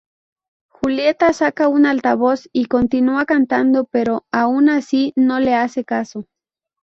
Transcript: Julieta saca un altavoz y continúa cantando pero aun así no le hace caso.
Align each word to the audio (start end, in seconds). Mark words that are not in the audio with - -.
Julieta 0.67 1.31
saca 1.31 1.67
un 1.67 1.85
altavoz 1.85 2.49
y 2.51 2.65
continúa 2.65 3.27
cantando 3.27 3.85
pero 3.85 4.25
aun 4.31 4.67
así 4.69 5.13
no 5.15 5.39
le 5.39 5.53
hace 5.53 5.85
caso. 5.85 6.25